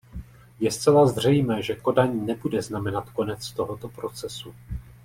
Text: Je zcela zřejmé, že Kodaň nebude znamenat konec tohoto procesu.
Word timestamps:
Je 0.59 0.71
zcela 0.71 1.07
zřejmé, 1.07 1.61
že 1.61 1.75
Kodaň 1.75 2.25
nebude 2.25 2.61
znamenat 2.61 3.09
konec 3.09 3.51
tohoto 3.51 3.87
procesu. 3.89 4.53